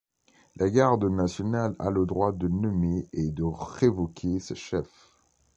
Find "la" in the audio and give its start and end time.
0.55-0.67